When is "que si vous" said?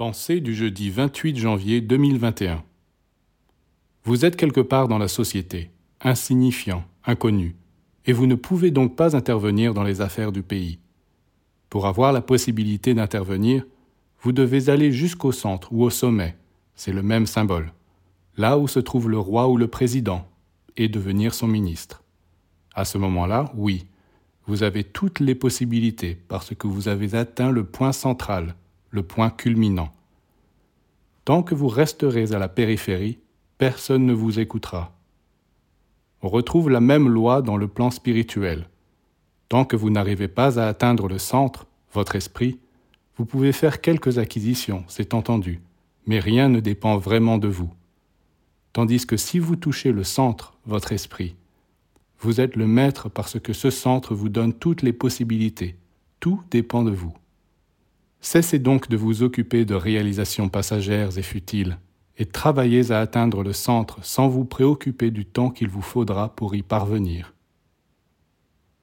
49.06-49.56